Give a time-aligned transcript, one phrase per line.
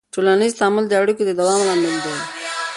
[0.13, 2.15] ټولنیز تعامل د اړیکو د دوام لامل دی.